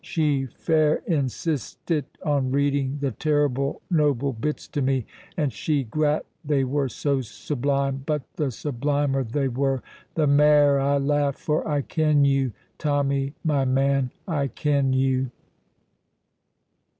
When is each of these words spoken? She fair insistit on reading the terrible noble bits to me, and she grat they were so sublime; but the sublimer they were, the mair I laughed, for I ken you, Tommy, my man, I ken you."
She 0.03 0.47
fair 0.47 1.03
insistit 1.07 2.05
on 2.25 2.51
reading 2.51 2.97
the 3.01 3.11
terrible 3.11 3.83
noble 3.91 4.33
bits 4.33 4.67
to 4.69 4.81
me, 4.81 5.05
and 5.37 5.53
she 5.53 5.83
grat 5.83 6.25
they 6.43 6.63
were 6.63 6.89
so 6.89 7.21
sublime; 7.21 8.01
but 8.07 8.23
the 8.33 8.49
sublimer 8.49 9.23
they 9.23 9.47
were, 9.47 9.83
the 10.15 10.25
mair 10.25 10.79
I 10.79 10.97
laughed, 10.97 11.37
for 11.37 11.67
I 11.67 11.83
ken 11.83 12.25
you, 12.25 12.51
Tommy, 12.79 13.35
my 13.43 13.63
man, 13.63 14.09
I 14.27 14.47
ken 14.47 14.91
you." 14.91 15.29